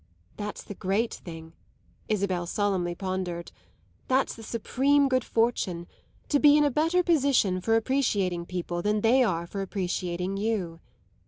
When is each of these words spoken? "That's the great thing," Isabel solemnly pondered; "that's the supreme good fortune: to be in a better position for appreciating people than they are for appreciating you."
"That's 0.35 0.63
the 0.63 0.73
great 0.73 1.13
thing," 1.13 1.53
Isabel 2.09 2.47
solemnly 2.47 2.95
pondered; 2.95 3.51
"that's 4.07 4.33
the 4.33 4.41
supreme 4.41 5.07
good 5.07 5.23
fortune: 5.23 5.85
to 6.29 6.39
be 6.39 6.57
in 6.57 6.63
a 6.63 6.71
better 6.71 7.03
position 7.03 7.61
for 7.61 7.75
appreciating 7.75 8.47
people 8.47 8.81
than 8.81 9.01
they 9.01 9.23
are 9.23 9.45
for 9.45 9.61
appreciating 9.61 10.37
you." 10.37 10.79